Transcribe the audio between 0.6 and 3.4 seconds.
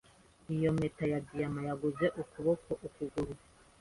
mpeta ya diyama yaguze ukuboko ukuguru.